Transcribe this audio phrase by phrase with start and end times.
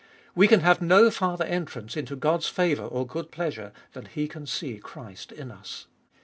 [0.33, 4.47] We can have no farther entrance into God's favour or good pleasure than He can
[4.47, 5.85] see Christ in us.